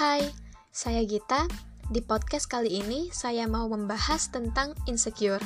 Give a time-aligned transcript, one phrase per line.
[0.00, 0.24] Hai,
[0.72, 1.44] saya Gita.
[1.92, 5.44] Di podcast kali ini saya mau membahas tentang insecure.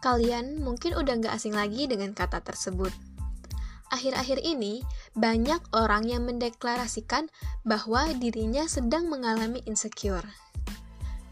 [0.00, 2.88] Kalian mungkin udah gak asing lagi dengan kata tersebut.
[3.92, 4.80] Akhir-akhir ini,
[5.12, 7.28] banyak orang yang mendeklarasikan
[7.60, 10.24] bahwa dirinya sedang mengalami insecure.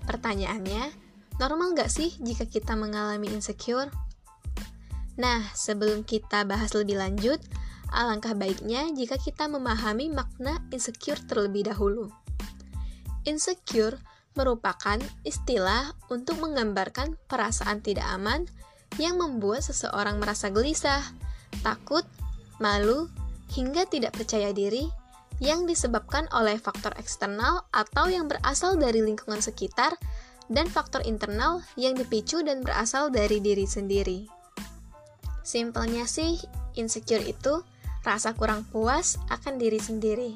[0.05, 0.93] Pertanyaannya,
[1.41, 3.89] normal gak sih jika kita mengalami insecure?
[5.16, 7.41] Nah, sebelum kita bahas lebih lanjut,
[7.91, 12.11] Alangkah baiknya jika kita memahami makna insecure terlebih dahulu.
[13.27, 13.98] Insecure
[14.39, 18.47] merupakan istilah untuk menggambarkan perasaan tidak aman
[18.98, 21.03] yang membuat seseorang merasa gelisah,
[21.67, 22.07] takut,
[22.62, 23.11] malu,
[23.51, 24.87] hingga tidak percaya diri
[25.43, 29.97] yang disebabkan oleh faktor eksternal atau yang berasal dari lingkungan sekitar
[30.53, 34.27] dan faktor internal yang dipicu dan berasal dari diri sendiri.
[35.41, 36.39] Simpelnya sih,
[36.77, 37.65] insecure itu
[38.05, 40.33] rasa kurang puas akan diri sendiri.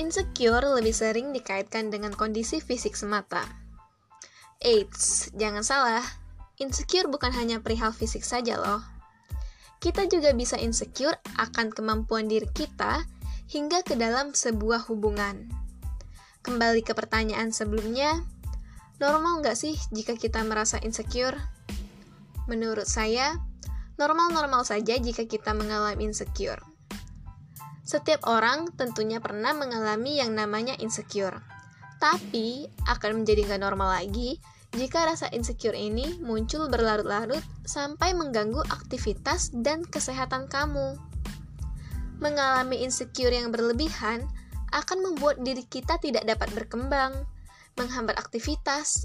[0.00, 3.44] Insecure lebih sering dikaitkan dengan kondisi fisik semata.
[4.62, 6.06] Eits, jangan salah,
[6.56, 8.80] insecure bukan hanya perihal fisik saja loh.
[9.82, 13.02] Kita juga bisa insecure akan kemampuan diri kita
[13.50, 15.50] hingga ke dalam sebuah hubungan.
[16.46, 18.22] Kembali ke pertanyaan sebelumnya,
[19.02, 21.36] normal nggak sih jika kita merasa insecure?
[22.46, 23.38] Menurut saya,
[24.00, 26.60] Normal-normal saja jika kita mengalami insecure.
[27.82, 31.42] Setiap orang tentunya pernah mengalami yang namanya insecure.
[31.98, 34.40] Tapi akan menjadi gak normal lagi
[34.72, 40.96] jika rasa insecure ini muncul berlarut-larut sampai mengganggu aktivitas dan kesehatan kamu.
[42.16, 44.24] Mengalami insecure yang berlebihan
[44.72, 47.12] akan membuat diri kita tidak dapat berkembang,
[47.76, 49.04] menghambat aktivitas,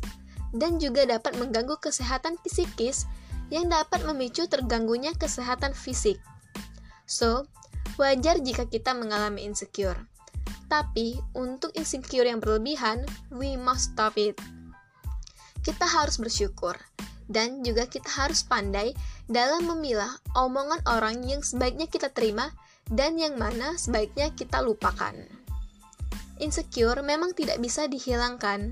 [0.56, 3.04] dan juga dapat mengganggu kesehatan psikis
[3.54, 6.20] yang dapat memicu terganggunya kesehatan fisik.
[7.08, 7.48] So,
[7.96, 9.98] wajar jika kita mengalami insecure.
[10.68, 14.36] Tapi, untuk insecure yang berlebihan, we must stop it.
[15.64, 16.76] Kita harus bersyukur,
[17.32, 18.92] dan juga kita harus pandai
[19.28, 22.52] dalam memilah omongan orang yang sebaiknya kita terima
[22.88, 25.16] dan yang mana sebaiknya kita lupakan.
[26.40, 28.72] Insecure memang tidak bisa dihilangkan,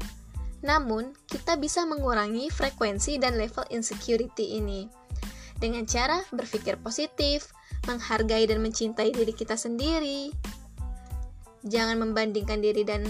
[0.65, 4.89] namun, kita bisa mengurangi frekuensi dan level insecurity ini
[5.61, 7.53] dengan cara berpikir positif,
[7.87, 10.33] menghargai dan mencintai diri kita sendiri.
[11.65, 13.05] Jangan membandingkan diri dan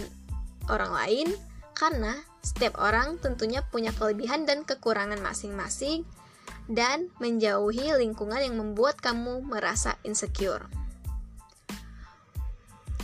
[0.69, 1.27] orang lain,
[1.75, 6.05] karena setiap orang tentunya punya kelebihan dan kekurangan masing-masing,
[6.69, 10.65] dan menjauhi lingkungan yang membuat kamu merasa insecure.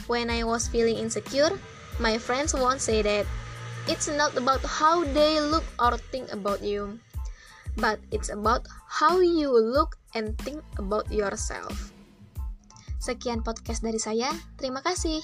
[0.10, 1.56] When I was feeling insecure,
[2.02, 3.26] my friends won't say that
[3.92, 6.96] It's not about how they look or think about you,
[7.76, 11.92] but it's about how you look and think about yourself.
[13.04, 14.32] Sekian podcast dari saya.
[14.56, 15.20] Terima kasih.